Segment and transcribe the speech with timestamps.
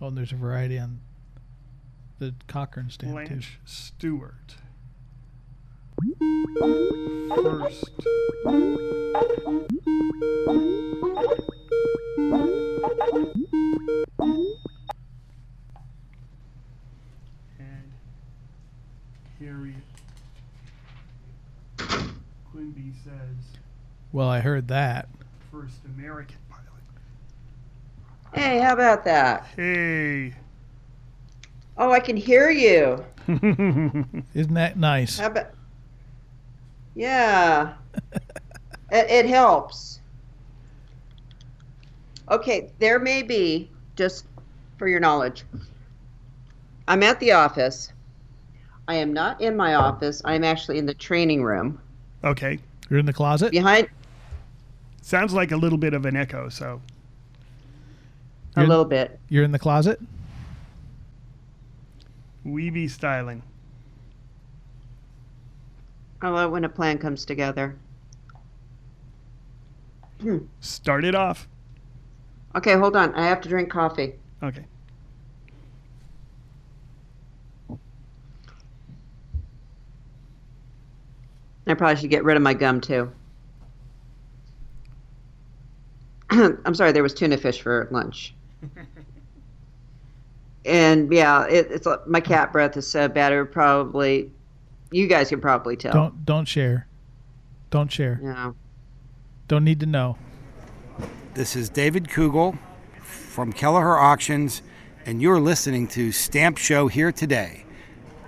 [0.00, 1.00] Oh, and there's a variety on
[2.18, 3.06] the Cochran too.
[3.08, 4.56] Blanche Stewart.
[7.34, 7.84] First.
[17.58, 17.92] And
[19.38, 19.74] Harriet
[22.52, 23.58] Quimby says
[24.12, 25.08] Well, I heard that.
[25.50, 26.36] first American.
[28.40, 29.46] Hey, how about that?
[29.54, 30.34] Hey.
[31.76, 33.04] Oh, I can hear you.
[33.28, 35.18] Isn't that nice?
[35.18, 35.48] How about?
[36.94, 37.74] Yeah,
[38.90, 40.00] it, it helps.
[42.30, 44.24] Okay, there may be just
[44.78, 45.44] for your knowledge.
[46.88, 47.92] I'm at the office.
[48.88, 50.22] I am not in my office.
[50.24, 51.78] I am actually in the training room
[52.24, 52.58] okay.
[52.88, 53.52] You're in the closet.
[53.52, 53.88] behind
[55.02, 56.80] Sounds like a little bit of an echo, so
[58.56, 59.18] a You're- little bit.
[59.28, 60.00] You're in the closet.
[62.46, 63.42] Weeby styling.
[66.22, 67.76] I love when a plan comes together.
[70.20, 70.38] Hmm.
[70.60, 71.48] Start it off.
[72.54, 73.14] Okay, hold on.
[73.14, 74.14] I have to drink coffee.
[74.42, 74.64] Okay.
[81.66, 83.12] I probably should get rid of my gum too.
[86.30, 88.34] I'm sorry, there was tuna fish for lunch.
[90.64, 93.32] and yeah, it, it's like- my cat breath is so bad.
[93.32, 94.30] It would probably,
[94.90, 95.92] you guys can probably tell.
[95.92, 96.86] Don't don't share.
[97.70, 98.20] Don't share.
[98.22, 98.52] Yeah.
[99.48, 100.16] Don't need to know.
[101.34, 102.58] This is David Kugel
[103.02, 104.62] from Kelleher Auctions,
[105.06, 107.64] and you're listening to Stamp Show Here Today,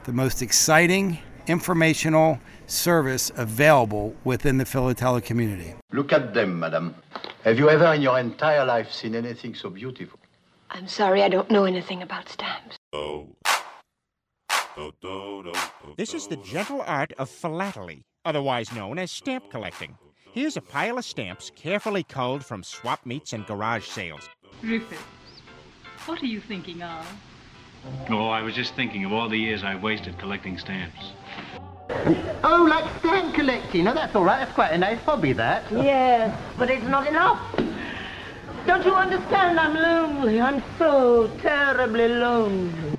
[0.05, 2.38] the most exciting, informational
[2.69, 5.75] service available within the Philatelic community.
[5.92, 6.94] Look at them, madam.
[7.44, 10.19] Have you ever in your entire life seen anything so beautiful?
[10.75, 12.78] I'm sorry, I don't know anything about stamps.
[12.95, 13.28] Oh.
[15.98, 19.99] This is the gentle art of philately, otherwise known as stamp collecting.
[20.32, 24.27] Here's a pile of stamps carefully culled from swap meets and garage sales.
[24.62, 24.99] Rufus,
[26.06, 27.06] what are you thinking of?
[28.09, 31.12] Oh, I was just thinking of all the years I wasted collecting stamps.
[32.43, 33.84] Oh, like stamp collecting.
[33.84, 34.38] Now that's all right.
[34.38, 35.71] That's quite a nice hobby, that.
[35.71, 37.38] Yes, but it's not enough.
[38.67, 39.59] Don't you understand?
[39.59, 40.41] I'm lonely.
[40.41, 42.97] I'm so terribly lonely.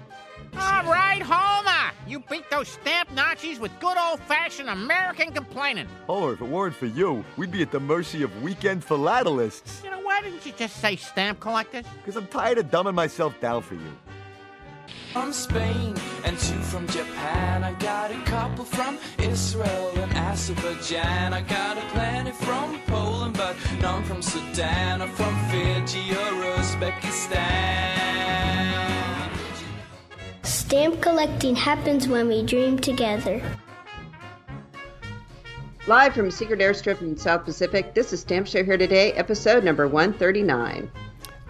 [0.56, 1.92] All right, Homer!
[2.08, 5.88] You beat those stamp Nazis with good old-fashioned American complaining.
[6.08, 9.84] Oh, if it weren't for you, we'd be at the mercy of weekend philatelists.
[9.84, 11.86] You know, why didn't you just say stamp collectors?
[11.98, 13.98] Because I'm tired of dumbing myself down for you.
[15.14, 17.64] From Spain and two from Japan.
[17.64, 21.36] I got a couple from Israel and Azerbaijan.
[21.36, 27.38] I got a plenty from Poland, but none from Sudan or from Fiji or Uzbekistan.
[30.42, 33.40] Stamp collecting happens when we dream together.
[35.86, 39.88] Live from Secret Airstrip in South Pacific, this is Stamp Show Here Today, episode number
[39.88, 40.92] 139.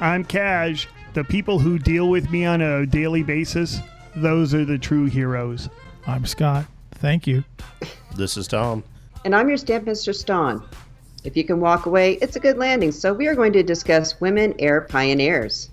[0.01, 0.89] I'm Cash.
[1.13, 3.79] The people who deal with me on a daily basis,
[4.15, 5.69] those are the true heroes.
[6.07, 6.65] I'm Scott.
[6.93, 7.43] Thank you.
[8.15, 8.83] This is Tom.
[9.23, 10.13] And I'm your Stamp Mr.
[10.13, 10.63] Stawn.
[11.23, 14.19] If you can walk away, it's a good landing, so we are going to discuss
[14.19, 15.69] women air pioneers.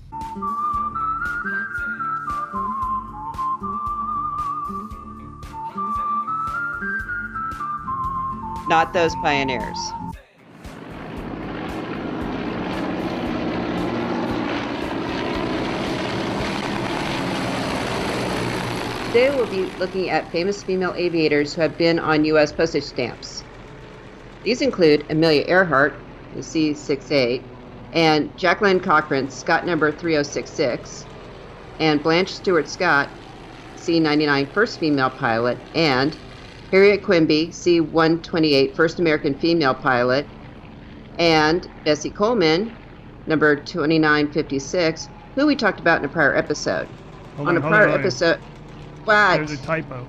[8.69, 9.79] Not those pioneers.
[19.11, 22.53] Today we'll be looking at famous female aviators who have been on U.S.
[22.53, 23.43] postage stamps.
[24.45, 25.95] These include Amelia Earhart,
[26.33, 27.43] the C68,
[27.93, 31.07] and Jacqueline Cochran, Scott number 3066,
[31.81, 33.11] and Blanche Stewart Scott,
[33.77, 36.17] C99 first female pilot, and
[36.71, 40.25] Harriet Quimby, C128 first American female pilot,
[41.19, 42.77] and Bessie Coleman,
[43.27, 46.87] number 2956, who we talked about in a prior episode.
[47.35, 47.99] Hold on on, a prior on.
[47.99, 48.41] episode.
[49.05, 49.37] What?
[49.37, 50.07] There's a typo.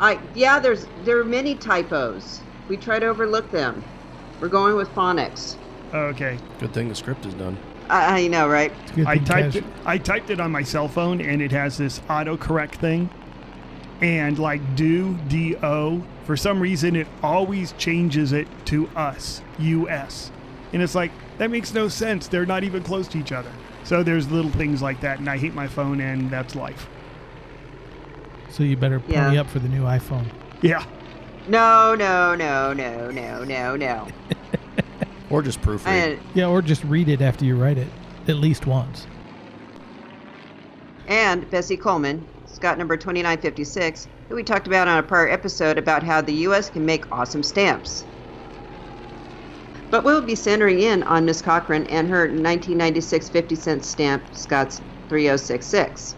[0.00, 2.40] I yeah, there's there are many typos.
[2.68, 3.82] We try to overlook them.
[4.40, 5.56] We're going with phonics.
[5.92, 6.38] Oh, okay.
[6.58, 7.56] Good thing the script is done.
[7.88, 8.72] I, I know, right?
[9.06, 9.64] I typed it.
[9.84, 13.10] I typed it on my cell phone, and it has this autocorrect thing.
[14.00, 20.32] And like do do, for some reason it always changes it to us, us,
[20.72, 22.26] and it's like that makes no sense.
[22.26, 23.52] They're not even close to each other.
[23.84, 26.88] So there's little things like that, and I hate my phone, and that's life.
[28.52, 29.40] So you better pony Yeah.
[29.40, 30.26] up for the new iPhone.
[30.60, 30.84] Yeah.
[31.48, 34.08] No, no, no, no, no, no, no.
[35.30, 35.86] Or just proofread.
[35.86, 37.88] And Yeah, or just read it after you write it
[38.28, 39.06] at least once.
[41.08, 46.02] and Bessie Coleman, Scott number 2956, who we talked about on a prior episode about
[46.02, 46.68] how the U.S.
[46.68, 48.04] can make awesome stamps.
[49.90, 54.82] But we'll be centering in on Miss Cochran and her 1996 50 cent stamp, Scott's
[55.08, 56.14] 3066.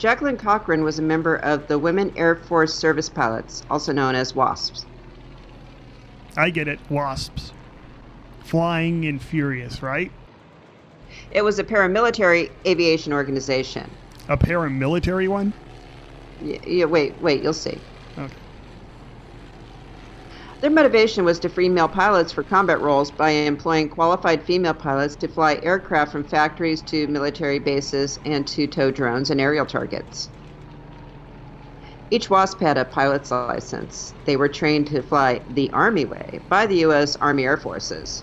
[0.00, 4.34] Jacqueline Cochran was a member of the Women Air Force Service Pilots, also known as
[4.34, 4.86] WASPs.
[6.38, 6.80] I get it.
[6.88, 7.52] Wasps.
[8.42, 10.10] Flying and furious, right?
[11.32, 13.90] It was a paramilitary aviation organization.
[14.30, 15.52] A paramilitary one?
[16.40, 17.78] Yeah, yeah wait, wait, you'll see.
[18.16, 18.32] Okay.
[20.60, 25.16] Their motivation was to free male pilots for combat roles by employing qualified female pilots
[25.16, 30.28] to fly aircraft from factories to military bases and to tow drones and aerial targets.
[32.10, 34.12] Each WASP had a pilot's license.
[34.26, 37.16] They were trained to fly the Army way by the U.S.
[37.16, 38.22] Army Air Forces.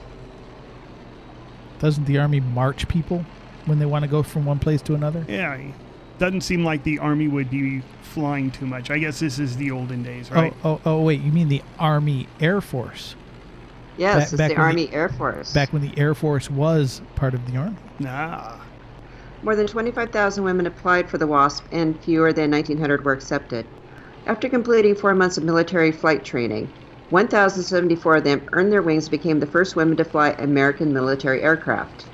[1.79, 3.25] Doesn't the Army march people
[3.65, 5.25] when they want to go from one place to another?
[5.27, 5.57] Yeah.
[6.19, 8.89] Doesn't seem like the Army would be flying too much.
[8.89, 10.53] I guess this is the olden days, oh, right?
[10.63, 13.15] Oh, oh, oh wait, you mean the Army Air Force?
[13.97, 15.53] Yes, Ba- it's the when Army Air Force.
[15.53, 17.75] Back when the Air Force was part of the Army.
[17.99, 18.57] Nah.
[19.43, 23.65] More than 25,000 women applied for the WASP, and fewer than 1,900 were accepted.
[24.25, 26.69] After completing four months of military flight training,
[27.11, 31.41] 1,074 of them earned their wings and became the first women to fly American military
[31.41, 32.05] aircraft.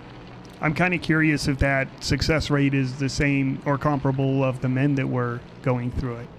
[0.64, 4.70] I'm kind of curious if that success rate is the same or comparable of the
[4.70, 6.30] men that were going through it.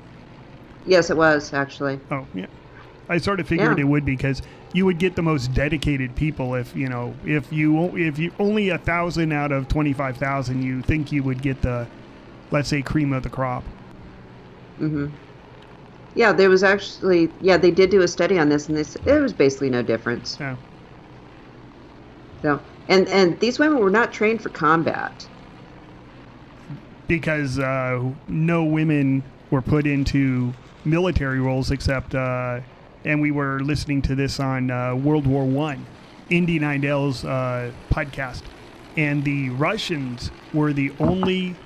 [0.87, 2.00] Yes, it was, actually.
[2.11, 2.47] Oh, yeah.
[3.09, 3.85] I sort of figured Yeah.
[3.85, 4.43] it would because
[4.73, 8.71] you would get the most dedicated people if you know if you if you only
[8.71, 11.87] a thousand out of twenty five thousand you think you would get the
[12.50, 13.65] let's say cream of the crop.
[14.79, 15.09] hmm
[16.15, 19.21] Yeah, there was actually, yeah, they did do a study on this, and this it
[19.21, 20.38] was basically no difference.
[20.41, 20.56] Yeah.
[22.43, 25.27] So, and and these women were not trained for combat.
[27.07, 30.53] because uh, no women were put into
[30.87, 32.61] military roles except, uh,
[33.05, 35.85] and we were listening to this on uh, World War One,
[36.31, 38.43] Indy Neidell's uh, podcast,
[38.97, 41.57] and the Russians were the only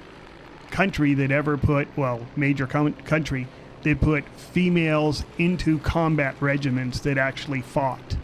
[0.72, 3.46] country that ever put, well, major com- country
[3.84, 8.16] that put females into combat regiments that actually fought,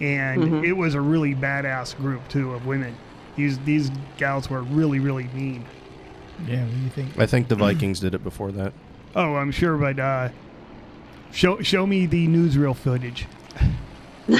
[0.00, 0.64] and Mhm.
[0.64, 2.94] it was a really badass group too of women.
[3.36, 5.64] These these gals were really really mean.
[6.46, 7.18] Yeah, what do you think?
[7.18, 8.72] I think the Vikings did it before that.
[9.14, 10.28] Oh, I'm sure, but uh,
[11.32, 13.26] show show me the newsreel footage.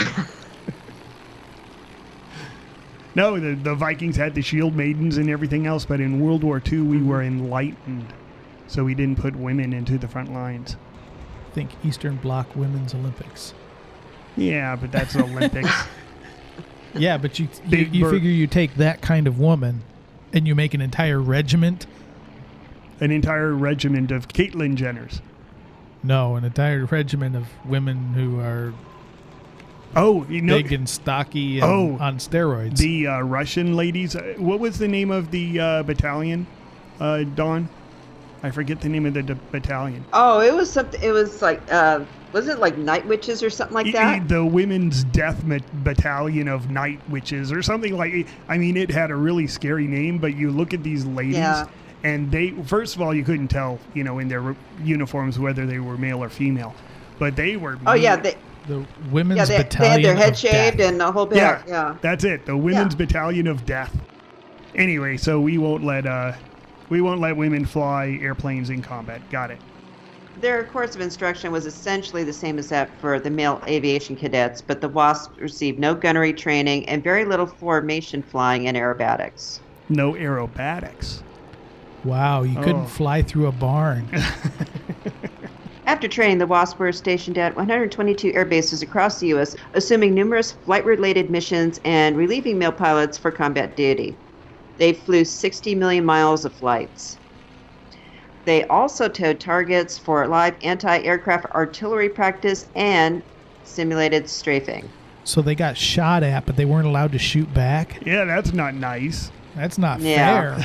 [3.15, 6.63] no, the the Vikings had the shield maidens and everything else, but in World War
[6.71, 8.07] II we were enlightened,
[8.67, 10.77] so we didn't put women into the front lines.
[11.53, 13.55] think Eastern Bloc Women's Olympics.
[14.37, 15.71] Yeah, but that's Olympics.
[16.93, 18.15] Yeah, but you you, Big you Bird.
[18.15, 19.83] figure you take that kind of woman
[20.33, 21.87] and you make an entire regiment.
[22.99, 25.21] An entire regiment of Caitlyn Jenners.
[26.03, 28.73] No, an entire regiment of women who are
[29.95, 32.79] Oh, you know, big and stocky and Oh, on steroids.
[32.79, 34.17] the uh, Russian ladies.
[34.17, 36.45] uh, What was the name of the uh, battalion,
[36.99, 37.69] uh, Dawn?
[38.43, 40.05] I forget the name of the d- battalion.
[40.13, 41.01] Oh, it was something.
[41.01, 42.01] It was like, uh,
[42.33, 44.29] was it like night witches or something like Y- that?
[44.29, 48.27] The Women's Death Ma- Battalion of Night Witches, or something like.
[48.49, 51.67] I mean, it had a really scary name, but you look at these ladies, Yeah.
[52.05, 52.51] and they.
[52.65, 56.23] First of all, you couldn't tell, you know, in their uniforms whether they were male
[56.23, 56.75] or female,
[57.19, 57.79] but they were.
[57.87, 58.37] Oh yeah, they
[58.69, 60.91] the women's yeah they, they had their head shaved death.
[60.91, 61.39] and the whole bit.
[61.39, 61.97] Yeah, Yeah.
[62.01, 62.45] that's it.
[62.47, 63.97] The Women's Battalion of Death.
[64.75, 66.33] Anyway, so we won't let uh,
[66.91, 69.21] we won't let women fly airplanes in combat.
[69.31, 69.59] Got it.
[70.41, 74.63] Their course of instruction was essentially the same as that for the male aviation cadets,
[74.63, 79.61] but the WASP received no gunnery training and very little formation flying and aerobatics.
[79.91, 81.23] No aerobatics.
[82.05, 82.63] Wow, you Oh.
[82.63, 84.09] couldn't fly through a barn.
[85.85, 90.53] After training, the WASP were stationed at 122 air bases across the U.S., assuming numerous
[90.53, 94.17] flight related missions and relieving male pilots for combat duty.
[94.79, 97.19] They flew 60 million miles of flights.
[98.45, 103.23] They also towed targets for live anti aircraft artillery practice and
[103.63, 104.93] simulated strafing.
[105.25, 107.99] so they got shot at, but they weren't allowed to shoot back.
[108.05, 109.31] Yeah, that's not nice.
[109.55, 110.63] That's not Yeah.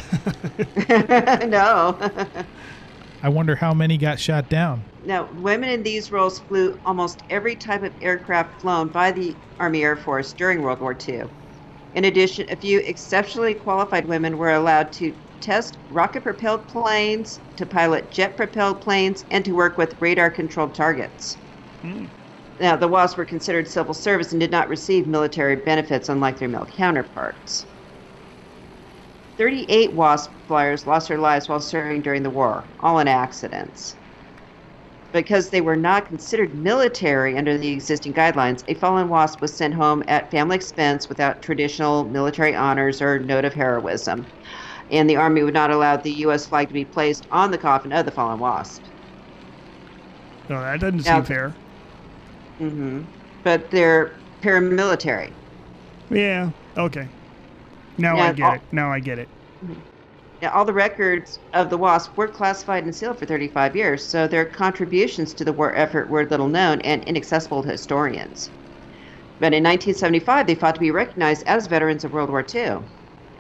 [0.87, 1.47] fair.
[1.47, 1.97] no.
[3.21, 4.85] I wonder how many got shot down.
[5.03, 9.83] Now, women in these roles flew almost every type of aircraft flown by the Army
[9.83, 11.23] Air Force during World War II.
[11.93, 17.65] In addition, a few exceptionally qualified women were allowed to test rocket propelled planes, to
[17.65, 21.37] pilot jet propelled planes, and to work with radar controlled targets.
[21.83, 22.05] Hmm.
[22.59, 26.47] Now, the WASP were considered civil service and did not receive military benefits unlike their
[26.49, 27.67] male counterparts.
[29.37, 33.97] 38 WASP flyers lost their lives while serving during the war, all in accidents.
[35.11, 39.73] Because they were not considered military under the existing guidelines, a fallen WASP was sent
[39.73, 44.27] home at family expense without traditional military honors or note of heroism.
[44.91, 46.45] And the Army would not allow the U.S.
[46.45, 48.81] flag to be placed on the coffin of the fallen WASP.
[50.49, 51.53] No, that doesn't Now- seem fair.
[52.61, 53.01] Mm-hmm.
[53.43, 54.11] But they're
[54.41, 55.31] paramilitary.
[56.09, 56.49] Yeah.
[56.77, 57.07] Okay.
[57.97, 58.61] Now Yeah, I get all- it.
[58.71, 59.27] Now I get it.
[60.41, 64.27] Now, all the records of the WASP were classified and sealed for 35 years, so
[64.27, 68.49] their contributions to the war effort were little known and inaccessible to historians.
[69.39, 72.77] But in 1975, they fought to be recognized as veterans of World War II.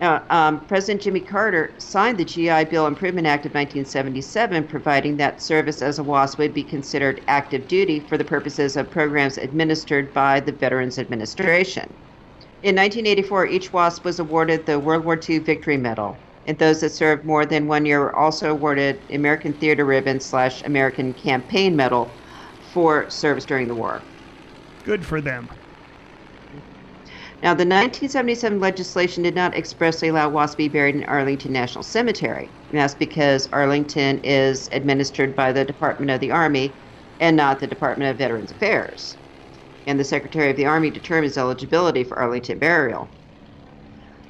[0.01, 5.41] Now, um, President Jimmy Carter signed the GI Bill Improvement Act of 1977, providing that
[5.41, 10.13] service as a WASP would be considered active duty for the purposes of programs administered
[10.13, 11.93] by the Veterans Administration.
[12.61, 16.91] In 1984, each WASP was awarded the World War II Victory Medal, and those that
[16.91, 22.11] served more than one year were also awarded American Theater Ribbon slash American Campaign Medal
[22.73, 24.01] for service during the war.
[24.83, 25.49] Good for them.
[27.45, 31.83] Now, the 1977 legislation did not expressly allow WASP to be buried in Arlington National
[31.83, 32.51] Cemetery.
[32.71, 36.75] And that's because Arlington is administered by the Department of the Army
[37.19, 39.17] and not the Department of Veterans Affairs.
[39.85, 43.11] And the Secretary of the Army determines eligibility for Arlington burial.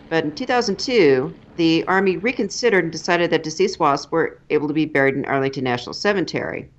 [0.09, 4.83] But in 2002, the Army reconsidered and decided that deceased WASP were able to be
[4.83, 6.69] buried in Arlington National Cemetery.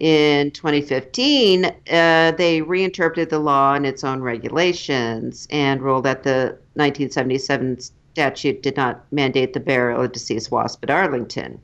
[0.00, 6.58] In 2015, uh, they reinterpreted the law and its own regulations and ruled that the
[6.74, 11.60] 1977 statute did not mandate the burial of deceased WASP at Arlington.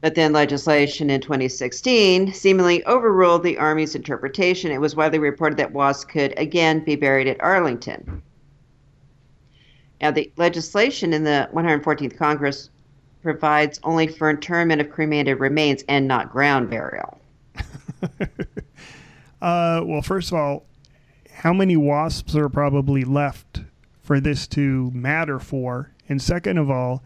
[0.00, 4.70] But then legislation in 2016 seemingly overruled the Army's interpretation.
[4.70, 8.22] It was widely reported that wasps could again be buried at Arlington.
[10.00, 12.70] Now, the legislation in the 114th Congress
[13.26, 17.20] provides only for interment of cremated remains and not ground burial.
[19.42, 20.64] Uh, well, first of all,
[21.30, 23.60] how many wasps are probably left
[24.02, 25.92] for this to matter for?
[26.08, 27.02] And second of all,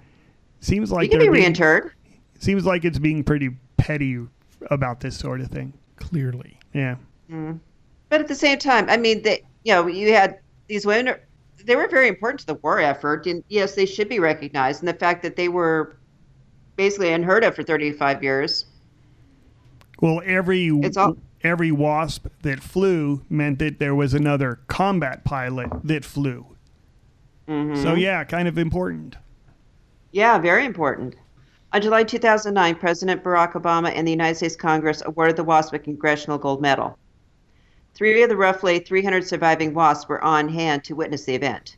[0.60, 1.90] seems like you can be they're being- reinterred.
[2.38, 4.20] Seems like it's being pretty petty
[4.70, 5.72] about this sort of thing.
[5.96, 6.56] Clearly.
[6.72, 6.96] Yeah.
[7.30, 7.58] Mm.
[8.08, 11.16] But at the same time, I mean, they, you know, you had these women.
[11.64, 14.82] They were very important to the war effort, and yes, they should be recognized.
[14.82, 15.96] And the fact that they were
[16.80, 18.64] basically unheard of for 35 years.
[20.00, 25.68] Well, every It's all- every wasp that flew meant that there was another combat pilot
[25.84, 26.46] that flew.
[27.46, 27.76] Mhm.
[27.82, 29.16] So yeah, kind of important.
[30.12, 31.16] Yeah, very important.
[31.74, 35.78] On July 2009, President Barack Obama and the United States Congress awarded the WASP a
[35.78, 36.96] Congressional Gold Medal.
[37.94, 41.76] Three of the roughly 300 surviving WASPs were on hand to witness the event.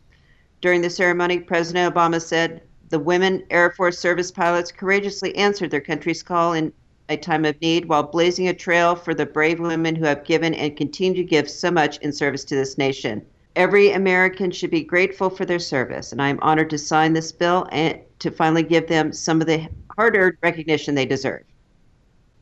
[0.61, 5.81] During the ceremony, President Obama said, The women Air Force service pilots courageously answered their
[5.81, 6.75] country's call in
[7.09, 10.53] a time of need while blazing a trail for the brave women who have given
[10.53, 13.25] and continue to give so much in service to this nation.
[13.57, 17.33] Every American should be grateful for their service, and I am honored to sign this
[17.33, 21.45] bill and to finally give them some of the hard earned recognition they deserve.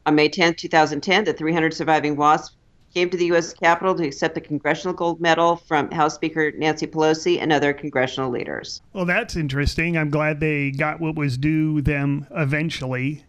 [0.05, 2.57] On May 10, 2010, the 300 surviving WASP
[2.93, 3.53] came to the U.S.
[3.53, 8.31] Capitol to accept the Congressional Gold Medal from House Speaker Nancy Pelosi and other congressional
[8.31, 8.83] leaders.
[8.93, 9.97] Well, that's interesting.
[9.97, 13.25] I'm glad they got what was due them eventually.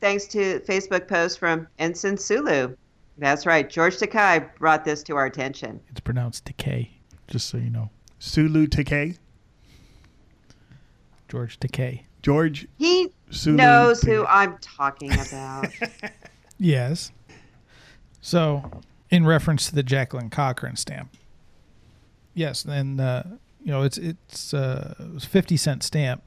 [0.00, 2.74] Thanks to Facebook post from Ensign Sulu.
[3.18, 5.80] That's right, George Takei brought this to our attention.
[5.90, 6.90] It's pronounced decay,
[7.28, 7.90] just so you know.
[8.18, 9.18] Sulu Takei.
[11.28, 12.02] George Takei.
[12.22, 12.66] George.
[12.78, 14.06] He Sulu knows Takei.
[14.06, 15.68] who I'm talking about.
[16.58, 17.10] Yes.
[18.22, 21.14] So, in reference to the Jacqueline Cochran stamp,
[22.34, 23.24] yes, and uh,
[23.64, 26.22] you know it's it's uh, it was fifty cent stamp,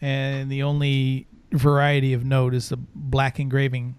[0.00, 3.94] and the only variety of note is the black engraving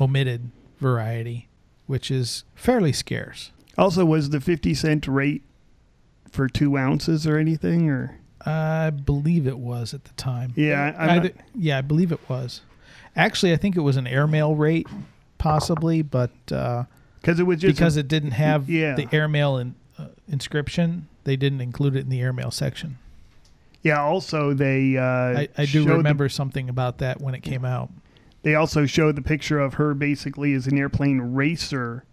[0.00, 1.48] omitted variety,
[1.86, 3.52] which is fairly scarce.
[3.78, 5.42] Also, was the 50 cent rate
[6.30, 7.88] for two ounces or anything?
[7.88, 10.52] Or I believe it was at the time.
[10.56, 12.60] Yeah, not- yeah, I believe it was.
[13.16, 14.86] Actually, I think it was an airmail rate,
[15.40, 18.94] possibly, but because it was just because a- it didn't have Yeah.
[18.94, 22.98] the airmail in, uh, inscription, they didn't include it in the airmail section.
[23.82, 24.96] yeah, also they.
[24.98, 27.90] Uh, I, I do showed the- remember something about that when it came out.
[28.42, 32.04] they also showed the picture of her basically as an airplane racer,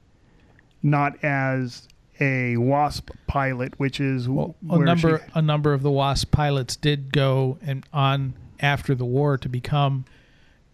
[0.84, 1.88] not as
[2.20, 6.76] a wasp pilot, which is w- A number she, a number of the WASP pilots
[6.76, 10.04] did go and on after the war to become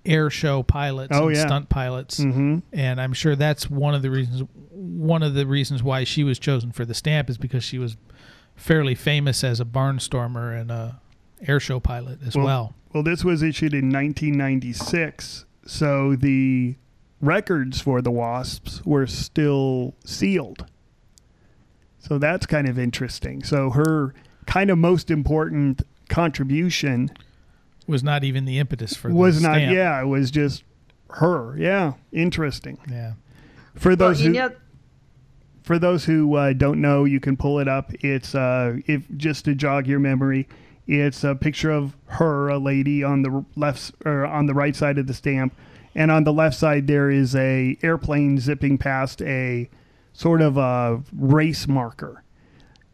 [0.05, 1.45] air show pilots Oh, and yeah.
[1.45, 2.19] stunt pilots.
[2.19, 2.63] Mhm.
[2.74, 6.38] And I'm sure that's one of the reasons one of the reasons why she was
[6.39, 7.95] chosen for the stamp is because she was
[8.55, 11.00] fairly famous as a barnstormer and a
[11.48, 12.74] air show pilot as well.
[12.93, 16.75] Well, this was issued in 1996, so the
[17.22, 20.65] records for the Wasps were still sealed.
[22.00, 23.43] So that's kind of interesting.
[23.43, 24.13] So her
[24.45, 27.12] kind of most important contribution
[27.87, 29.75] Was not even the impetus for the was not stamp.
[29.75, 30.63] yeah, it was just
[31.09, 31.57] her.
[31.57, 32.77] Yeah, interesting.
[32.89, 33.13] Yeah.
[33.75, 34.51] For those well, who know,
[35.63, 37.91] for those who uh, don't know, you can pull it up.
[38.01, 40.47] It's uh, if just to jog your memory,
[40.87, 44.97] it's a picture of her, a lady on the left or on the right side
[44.97, 45.55] of the stamp,
[45.95, 49.69] and on the left side there is a airplane zipping past a
[50.11, 52.23] sort of a race marker,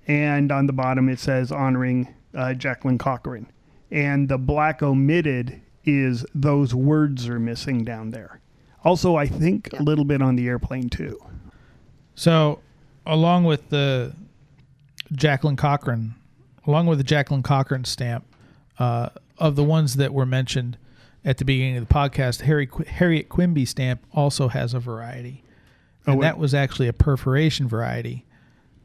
[0.08, 3.48] and on the bottom it says honoring uh, Jacqueline Cochran,
[3.92, 8.40] and the black omitted is those words are missing down there.
[8.84, 11.20] Also, I think a little bit on the airplane too.
[12.16, 12.60] So,
[13.06, 14.14] along with the
[15.12, 16.16] Jacqueline Cochran,
[16.68, 18.26] along with the Jacqueline Cochran stamp,
[18.78, 20.78] uh, of the ones that were mentioned
[21.26, 25.44] at the beginning of the podcast, Harry Qu- Harriet Quimby stamp also has a variety,
[26.08, 28.26] Oh, and what- that was actually a perforation variety.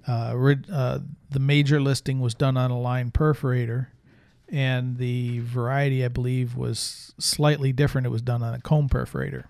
[0.07, 0.99] Uh, rid- uh,
[1.31, 3.87] the major listing was done on a line perforator,
[4.55, 8.07] and the variety, I believe, was slightly different.
[8.07, 9.47] It was done on a comb perforator.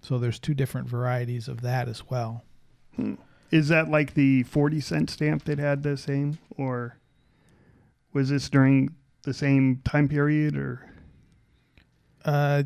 [0.00, 2.42] So there's two different varieties of that as well.
[3.50, 6.96] Is that like the 40 cent stamp that had the same, or
[8.14, 8.94] was this during
[9.24, 10.90] the same time period, or?
[12.24, 12.62] Uh,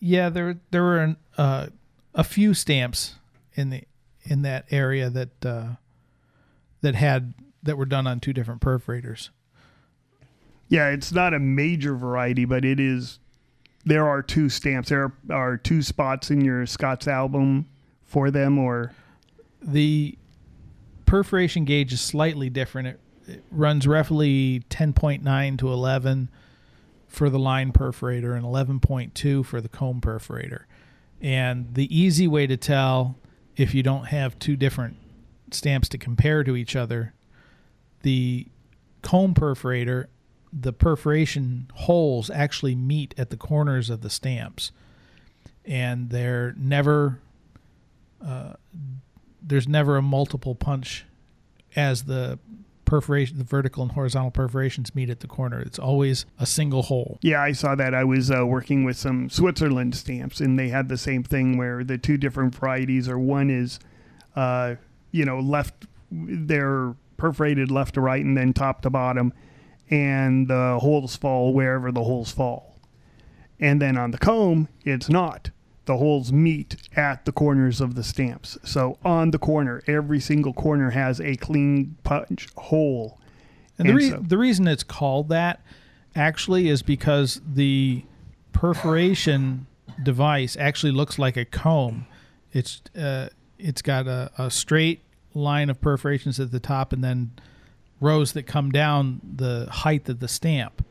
[0.00, 1.68] yeah, there there were an, uh,
[2.14, 3.14] a few stamps
[3.54, 3.84] in the
[4.24, 5.68] in that area that uh,
[6.82, 7.32] that had
[7.62, 9.30] that were done on two different perforators.
[10.68, 13.18] Yeah, it's not a major variety, but it is.
[13.84, 14.90] There are two stamps.
[14.90, 17.66] There are two spots in your Scott's album
[18.04, 18.92] for them, or
[19.62, 20.16] The
[21.06, 22.88] perforation gauge is slightly different.
[22.88, 26.28] It, it runs roughly 10.9 to 11
[27.08, 30.64] for the line perforator and 11.2 for the comb perforator.
[31.20, 33.16] And the easy way to tell
[33.56, 34.96] if you don't have two different
[35.50, 37.14] stamps to compare to each other,
[38.02, 38.46] the
[39.02, 40.06] comb perforator,
[40.52, 44.72] the perforation holes actually meet at the corners of the stamps.
[45.64, 47.20] And they're never
[48.24, 48.54] uh,
[49.42, 51.04] there's never a multiple punch
[51.76, 52.38] as the
[52.84, 57.18] perforation the vertical and horizontal perforations meet at the corner it's always a single hole
[57.20, 57.94] Yeah, I saw that.
[57.94, 61.84] I was uh, working with some Switzerland stamps, and they had the same thing where
[61.84, 63.78] the two different varieties are one is,
[64.34, 64.76] uh,
[65.12, 69.34] you know, left, they're perforated left to right and then top to bottom,
[69.90, 72.78] and the holes fall wherever the holes fall.
[73.60, 75.50] And then on the comb, it's not.
[75.86, 78.58] The holes meet at the corners of the stamps.
[78.62, 83.18] So on the corner, every single corner has a clean punch hole.
[83.78, 85.62] and the, re- so- the reason it's called that
[86.14, 88.04] actually is because the
[88.52, 89.66] perforation
[90.02, 92.06] device actually looks like a comb
[92.52, 95.02] it's uh, it's got a, a straight
[95.34, 97.30] line of perforations at the top and then
[98.00, 100.84] rows that come down the height of the stamp.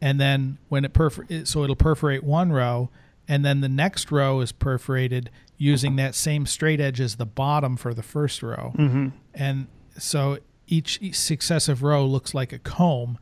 [0.00, 2.90] And then when it perfor- so it'll perforate one row
[3.26, 7.76] and then the next row is perforated using that same straight edge as the bottom
[7.76, 8.74] for the first row.
[8.76, 9.12] Mhm.
[9.34, 13.16] and so each, each successive row looks like a comb.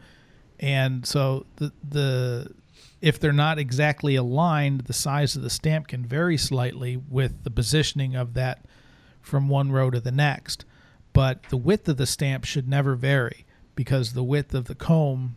[0.59, 2.53] And so the the
[3.01, 7.51] if they're not exactly aligned the size of the stamp can vary slightly with the
[7.51, 8.65] positioning of that
[9.21, 10.65] from one row to the next
[11.12, 13.44] but the width of the stamp should never vary
[13.75, 15.37] because the width of the comb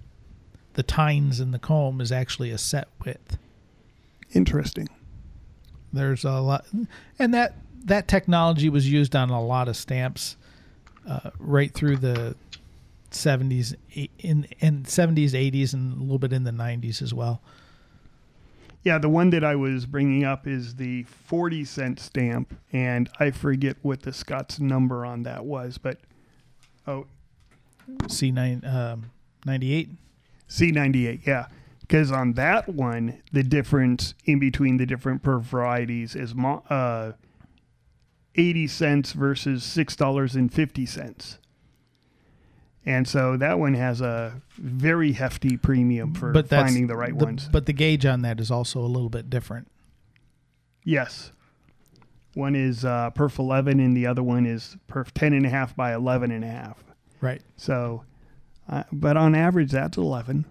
[0.73, 3.38] the tines in the comb is actually a set width
[4.33, 4.89] Interesting.
[5.93, 6.65] there's a lot
[7.17, 10.35] and that that technology was used on a lot of stamps
[11.07, 12.35] uh, right through the
[13.11, 17.41] 70s e- in in 70s 80s and a little bit in the 90s as well
[18.86, 23.32] Yeah, the one that I was bringing up is the 40 cent stamp, and I
[23.32, 25.98] forget what the Scott's number on that was, but
[26.86, 27.08] oh,
[28.04, 29.12] c9 um,
[29.45, 29.89] 98
[30.48, 31.48] C98, yeah.
[31.82, 37.13] Because on that one, the difference in between the different per varieties is mo- uh,
[38.36, 41.38] 80 cents versus $6.50.
[42.86, 47.50] And so that one has a very hefty premium for but finding the right ones.
[47.52, 49.67] but the gauge on that is also a little bit different
[50.84, 51.32] Yes.
[52.36, 55.76] One is uh, perf 11 and the other one is perf 10 and a half
[55.76, 56.84] by 11 and a half.
[57.21, 58.04] right So,
[58.69, 60.45] uh, but on average, that's 11.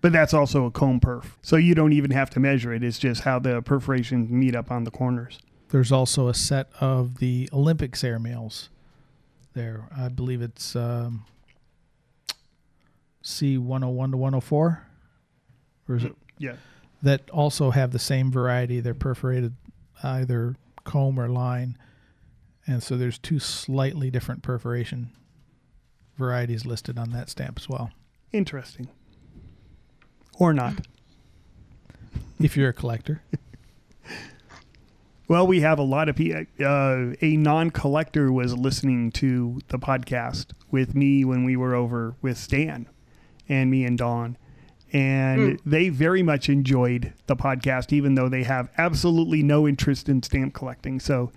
[0.00, 1.32] But that's also a comb perf.
[1.42, 2.82] So you don't even have to measure it.
[2.82, 5.38] It's just how the perforations meet up on the corners.
[5.68, 8.68] there's also a set of the olympics airmails
[9.54, 9.88] there.
[9.96, 11.24] I believe it's um,
[13.22, 14.86] C one hundred one to one hundred four,
[15.88, 16.14] or is it?
[16.38, 16.56] Yeah.
[17.02, 18.80] That also have the same variety.
[18.80, 19.54] They're perforated
[20.02, 21.76] either comb or line,
[22.66, 25.10] and so there's two slightly different perforation
[26.16, 27.90] varieties listed on that stamp as well.
[28.32, 28.88] Interesting.
[30.38, 30.86] Or not.
[32.40, 33.22] If you're a collector.
[35.32, 36.44] Well, we have a lot of people.
[36.60, 42.36] Uh, a non-collector was listening to the podcast with me when we were over with
[42.36, 42.86] Stan,
[43.48, 44.36] and me and Dawn,
[44.92, 45.60] and Mm.
[45.64, 50.52] they very much enjoyed the podcast, even though they have absolutely no interest in stamp
[50.52, 51.00] collecting.
[51.00, 51.32] So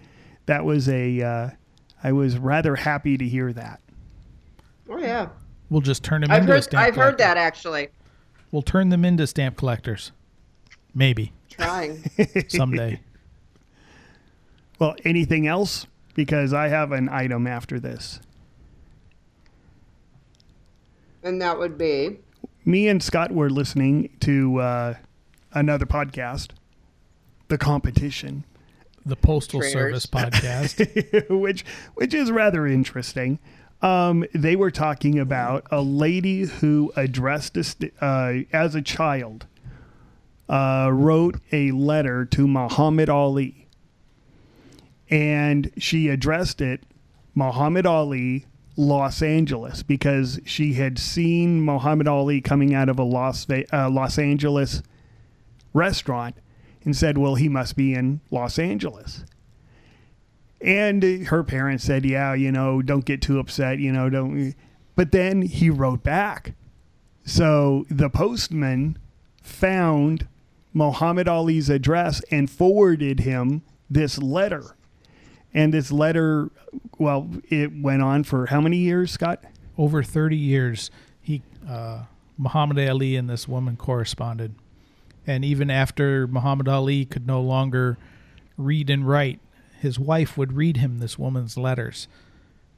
[0.46, 1.22] that was a.
[1.22, 1.50] Uh,
[2.04, 3.80] I was rather happy to hear that.
[4.90, 5.30] Oh yeah.
[5.70, 7.88] We'll just turn them I've into a heard stamp I've heard that actually.
[8.52, 10.12] We'll turn them into stamp collectors.
[10.94, 12.04] Maybe Trying.
[12.50, 13.00] someday.
[14.80, 15.88] Well, anything else?
[16.16, 18.20] Because I have an item after this.
[21.24, 22.18] and that would be
[22.66, 24.94] me and Scott were listening to uh,
[25.54, 26.52] another podcast,
[27.48, 28.44] The Competition,
[29.06, 29.74] the Postal Traitors.
[29.74, 31.30] Service podcast.
[31.42, 33.40] which which is rather interesting.
[33.82, 39.48] Um, they were talking about a lady who addressed a st- uh, as a child,
[40.48, 43.65] uh, wrote a letter to Muhammad Ali,
[45.10, 46.84] and she addressed it
[47.34, 48.46] Muhammad Ali,
[48.78, 54.18] Los Angeles, because she had seen Muhammad Ali coming out of a Ve- uh, Los
[54.18, 54.82] Angeles
[55.74, 56.36] restaurant,
[56.84, 59.26] and said, "Well, he must be in Los Angeles."
[60.62, 64.56] And her parents said, "Yeah, you know, don't get too upset, you know, don't."
[64.96, 66.54] But then he wrote back.
[67.26, 68.98] So the postman
[69.42, 70.28] found
[70.74, 74.76] Muhammad Ali's address and forwarded him this letter.
[75.56, 76.52] And this letter,
[76.98, 79.42] well, it went on for how many years, Scott?
[79.78, 80.92] Over 30 years,
[81.22, 82.04] he uh,
[82.38, 84.54] Muhammad Ali and this woman corresponded.
[85.26, 87.98] And even after Muhammad Ali could no longer
[88.58, 89.40] read and write,
[89.80, 92.10] his wife would read him this woman's letters.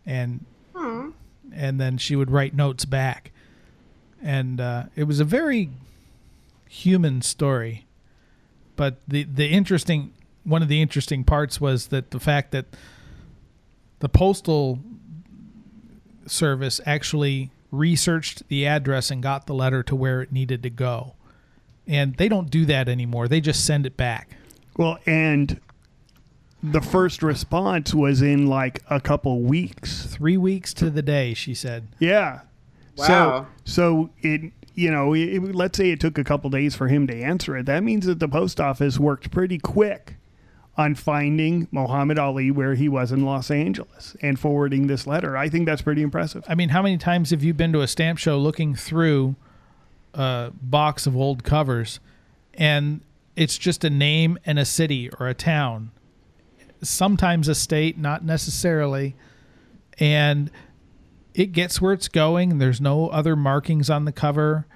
[0.06, 0.46] And
[1.52, 3.32] and then she would write notes back.
[4.22, 5.72] And uh, it was a very
[6.70, 7.88] human story.
[8.76, 10.14] But the the interesting
[10.48, 12.66] one of the interesting parts was that the fact that
[14.00, 14.80] the postal
[16.26, 21.16] service actually researched the address and got the letter to where it needed to go.
[21.86, 23.28] And they don't do that anymore.
[23.28, 24.38] They just send it back.
[24.78, 25.60] Well, and
[26.64, 30.06] the first response was in like a couple weeks.
[30.06, 31.90] 3 weeks to the day, she said.
[32.00, 32.42] Yeah.
[32.96, 33.06] Wow.
[33.06, 37.06] So so it you know it, let's say it took a couple days for him
[37.08, 37.66] to answer it.
[37.66, 40.17] That means that the post office worked pretty quick
[40.78, 45.36] on finding Muhammad Ali where he was in Los Angeles and forwarding this letter.
[45.36, 46.44] I think that's pretty impressive.
[46.48, 49.36] I mean, how many times have you been to a stamp show looking through
[50.14, 52.00] a box of old covers
[52.54, 53.02] and
[53.36, 55.92] it's just a name and a city or a town?
[56.84, 59.16] Sometimes a state, not necessarily.
[59.98, 60.52] And
[61.34, 62.60] it gets where it's going.
[62.60, 64.68] There's no other markings on the cover.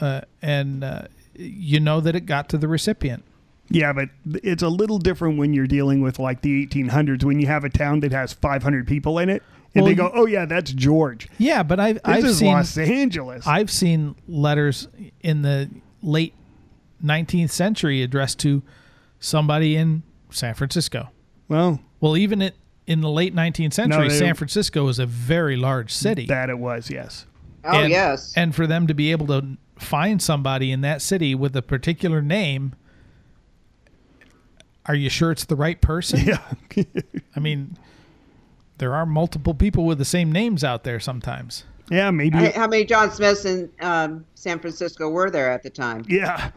[0.00, 1.02] Uh, and uh,
[1.34, 3.22] you know that it got to the recipient.
[3.68, 4.10] Yeah, but
[4.42, 7.68] it's a little different when you're dealing with like the 1800s when you have a
[7.68, 9.42] town that has 500 people in it
[9.76, 12.52] and Well, they go, "Oh yeah, that's George." Yeah, but I've This I've is seen
[12.52, 13.46] Los Angeles.
[13.46, 14.88] I've seen letters
[15.20, 15.68] in the
[16.02, 16.34] late
[17.04, 18.62] 19th century addressed to
[19.20, 21.10] somebody in San Francisco.
[21.48, 22.54] Well, well, even it,
[22.86, 26.26] in the late 19th century, they- San Francisco was a very large city.
[26.26, 27.26] That it was, yes.
[27.64, 28.32] Oh, and, yes.
[28.36, 32.22] And for them to be able to find somebody in that city with a particular
[32.22, 32.74] name,
[34.88, 36.20] are you sure it's the right person?
[36.20, 36.40] Yeah.
[37.36, 37.76] I mean,
[38.78, 41.64] there are multiple people with the same names out there sometimes.
[41.90, 42.38] Yeah, maybe.
[42.38, 46.04] I- how many John Smiths in um, San Francisco were there at the time?
[46.08, 46.50] Yeah.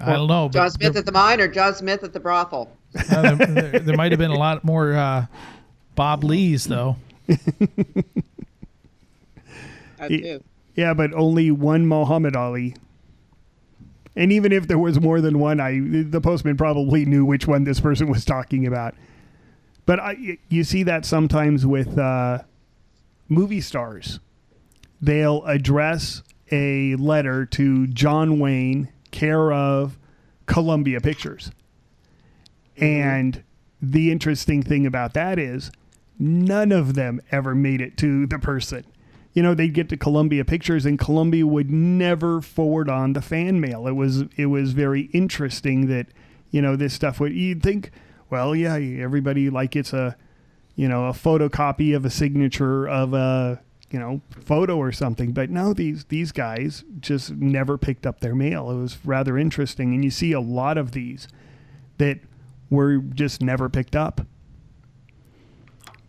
[0.00, 0.48] I don't know.
[0.48, 2.70] John Smith there, at the mine or John Smith at the brothel?
[3.10, 5.26] uh, there, there- there might have been a lot more uh,
[5.94, 6.96] Bob Lees, though.
[10.00, 10.44] I Y- do.
[10.76, 12.76] Yeah, but only one Muhammad Ali.
[14.18, 17.62] And even if there was more than one, I the postman probably knew which one
[17.62, 18.96] this person was talking about.
[19.86, 22.40] But I, you see that sometimes with uh,
[23.28, 24.18] movie stars.
[25.00, 29.96] They'll address a letter to John Wayne, care of
[30.46, 31.52] Columbia Pictures.
[32.76, 33.44] And
[33.80, 35.70] the interesting thing about that is
[36.18, 38.84] none of them ever made it to the person.
[39.38, 43.60] You know, they'd get to Columbia Pictures and Columbia would never forward on the fan
[43.60, 43.86] mail.
[43.86, 46.08] It was it was very interesting that,
[46.50, 47.92] you know, this stuff would you'd think,
[48.30, 50.16] well, yeah, everybody like it's a
[50.74, 55.30] you know, a photocopy of a signature of a you know photo or something.
[55.30, 58.72] But no, these these guys just never picked up their mail.
[58.72, 61.28] It was rather interesting, and you see a lot of these
[61.98, 62.18] that
[62.70, 64.20] were just never picked up.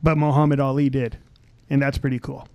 [0.02, 1.20] But Muhammad Ali did,
[1.70, 2.48] and that's pretty cool.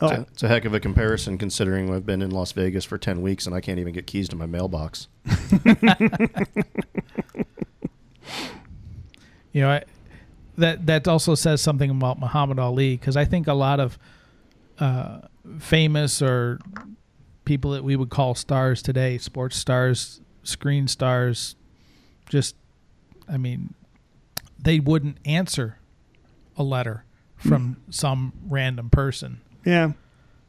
[0.00, 2.98] It's, a, it's a heck of a comparison considering I've been in Las Vegas for
[2.98, 5.08] 10 weeks and I can't even get keys to my mailbox.
[9.56, 9.84] You know, I,
[10.58, 13.98] that that also says something about Muhammad Ali because I think a lot of
[14.78, 15.20] uh,
[15.58, 16.58] famous or
[17.46, 21.56] people that we would call stars today, sports stars, screen stars,
[22.28, 22.54] just,
[23.26, 23.72] I mean,
[24.58, 25.78] they wouldn't answer
[26.58, 27.04] a letter
[27.38, 29.40] from some random person.
[29.66, 29.92] Yeah.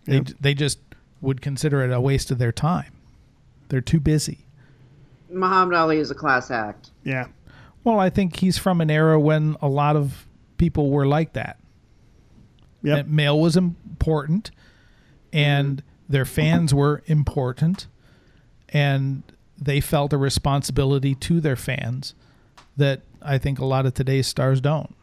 [0.05, 0.27] They Yep.
[0.39, 0.79] they just
[1.19, 2.93] would consider it a waste of their time.
[3.69, 4.45] They're too busy.
[5.29, 6.91] Muhammad Ali is a class act.
[7.03, 7.27] Yeah.
[7.83, 10.25] Well, I think he's from an era when a lot of
[10.57, 11.57] people were like that.
[12.83, 12.95] Yep.
[12.95, 14.51] That mail was important
[15.33, 16.13] and mm-hmm.
[16.13, 17.87] their fans were important
[18.69, 19.23] and
[19.57, 22.13] they felt a responsibility to their fans
[22.77, 24.93] that I think a lot of today's stars don't.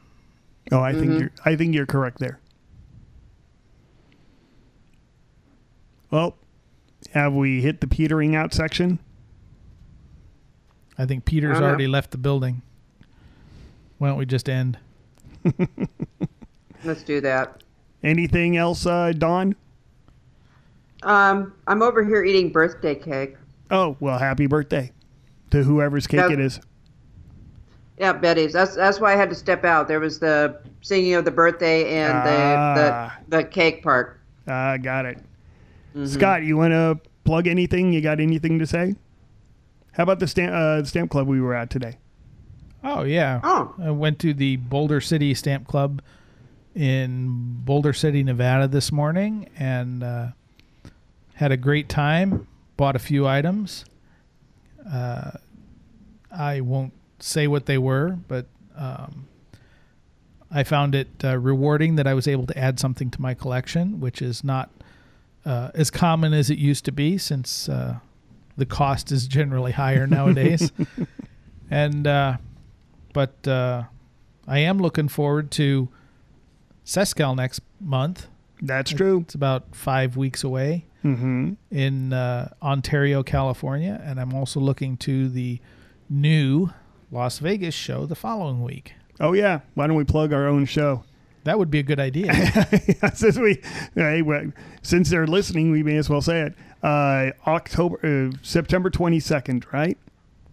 [0.73, 1.21] Oh, I think mm-hmm.
[1.21, 2.39] you're I think you're correct there.
[6.15, 6.37] Well,
[7.13, 9.01] have we hit the petering out section?
[10.97, 12.63] I think Peter's I already left the building.
[13.99, 14.79] Why don't we just end?
[16.85, 17.65] Let's do that.
[18.05, 19.57] Anything else, uh, Dawn?
[21.03, 23.35] Um, I'm over here eating birthday cake.
[23.73, 24.93] Oh, well, happy birthday
[25.51, 26.35] to whoever's cake Yeah.
[26.35, 26.61] it is.
[27.99, 28.53] Yeah, Betty's.
[28.53, 29.89] That's that's why I had to step out.
[29.89, 33.19] There was the singing of the birthday and Ah.
[33.27, 34.21] the, the the cake part.
[34.47, 35.19] Ah, got it.
[35.95, 36.07] Mm-hmm.
[36.07, 37.93] Scott, you want to plug anything?
[37.93, 38.95] You got anything to say?
[39.93, 41.99] How about the stamp, uh, the stamp club we were at today?
[42.83, 43.41] Oh yeah.
[43.43, 43.75] Oh.
[43.81, 46.03] I went to the Boulder City Stamp Club
[46.75, 50.27] in Boulder City, Nevada this morning and uh,
[51.35, 52.47] had a great time.
[52.77, 53.85] Bought a few items.
[54.91, 55.31] Uh,
[56.31, 59.29] I won't say what they were, but um,
[60.51, 64.01] I found it uh, rewarding that I was able to add something to my collection,
[64.01, 64.71] which is not
[65.45, 67.99] uh, as common as it used to be since uh,
[68.57, 70.73] the cost is generally higher nowadays.
[71.71, 72.37] and uh,
[73.13, 73.85] but uh,
[74.49, 75.89] I am looking forward to
[76.85, 78.27] Sescal next month.
[78.63, 79.21] That's true.
[79.21, 81.53] It's about five weeks away Mm-hmm.
[81.71, 85.61] in uh, Ontario, California, and I'm also looking to the
[86.09, 86.71] new
[87.13, 88.95] Las Vegas show the following week.
[89.21, 89.61] Oh yeah.
[89.75, 91.05] Why don't we plug our own show?
[91.45, 92.33] That would be a good idea.
[93.15, 93.61] since we,
[93.95, 94.51] hey, well,
[94.83, 96.55] since they're listening, we may as well say it.
[96.83, 97.99] Uh, October,
[98.33, 99.97] uh, September twenty second, right?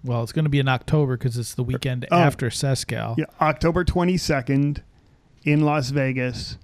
[0.04, 2.17] well, it's going to be in October because it's the weekend Oh.
[2.17, 3.17] after Sescal.
[3.17, 4.82] Yeah, October twenty second
[5.43, 6.58] in Las Vegas.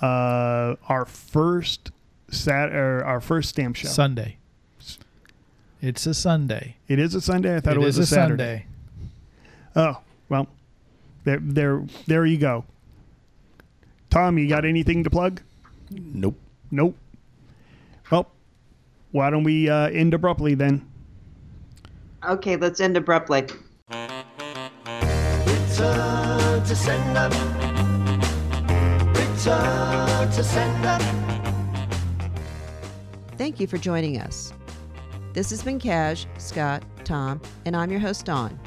[0.00, 1.90] Uh, our first
[2.30, 3.88] sat, or our first stamp show.
[3.88, 4.36] Sunday.
[5.80, 6.76] It's a Sunday.
[6.88, 7.56] It is a Sunday.
[7.56, 8.66] I thought it, It was a a Saturday.
[9.74, 10.46] Oh well,
[11.24, 12.64] there, there, there you go.
[14.12, 15.40] Tom, you got anything to plug?
[15.90, 16.38] Nope.
[16.70, 16.98] Nope.
[18.10, 18.30] Well,
[19.10, 20.86] why don't we uh, end abruptly then?
[22.28, 23.46] Okay, let's end abruptly.
[23.88, 24.22] Return
[26.62, 27.30] to sender.
[29.18, 30.98] Return to sender.
[33.38, 34.52] Thank you for joining us.
[35.32, 38.60] This has been Cash, Scott, Tom, and I'm your host, Dawn.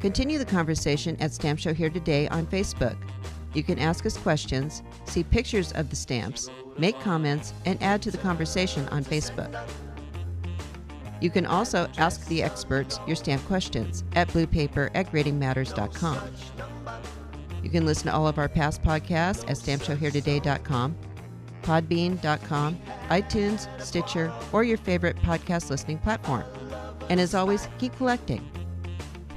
[0.00, 2.96] Continue the conversation at Stamp Show Here Today on Facebook.
[3.54, 8.10] You can ask us questions, see pictures of the stamps, make comments, and add to
[8.10, 9.54] the conversation on Facebook.
[11.20, 16.18] You can also ask the experts your stamp questions at bluepaper at gradingmatters.com.
[17.62, 20.96] You can listen to all of our past podcasts at stampshowheretoday.com,
[21.62, 22.78] podbean.com,
[23.10, 26.44] iTunes, Stitcher, or your favorite podcast listening platform.
[27.10, 28.48] And as always, keep collecting.